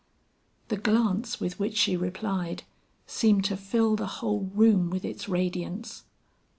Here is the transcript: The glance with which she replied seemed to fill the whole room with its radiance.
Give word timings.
The 0.69 0.77
glance 0.77 1.39
with 1.39 1.59
which 1.59 1.77
she 1.77 1.95
replied 1.95 2.63
seemed 3.05 3.45
to 3.45 3.55
fill 3.55 3.95
the 3.95 4.07
whole 4.17 4.45
room 4.55 4.89
with 4.89 5.05
its 5.05 5.29
radiance. 5.29 6.05